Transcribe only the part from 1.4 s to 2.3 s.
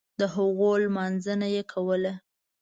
یې کوله.